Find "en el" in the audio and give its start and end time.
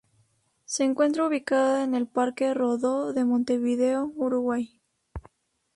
1.83-2.07